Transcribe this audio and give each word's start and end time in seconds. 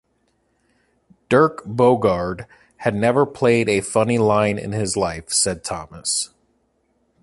Dirk 1.29 1.61
Bogarde... 1.63 2.47
had 2.77 2.95
never 2.95 3.23
played 3.23 3.69
a 3.69 3.81
funny 3.81 4.17
line 4.17 4.57
in 4.57 4.71
his 4.71 4.97
life, 4.97 5.29
said 5.29 5.63
Thomas. 5.63 6.31